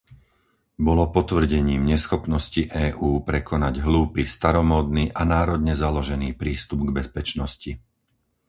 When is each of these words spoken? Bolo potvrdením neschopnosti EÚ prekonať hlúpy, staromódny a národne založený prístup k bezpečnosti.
Bolo 0.87 1.03
potvrdením 1.17 1.81
neschopnosti 1.91 2.61
EÚ 2.85 3.09
prekonať 3.29 3.75
hlúpy, 3.87 4.23
staromódny 4.35 5.03
a 5.13 5.21
národne 5.35 5.73
založený 5.83 6.29
prístup 6.43 6.79
k 6.89 7.05
bezpečnosti. 7.05 7.71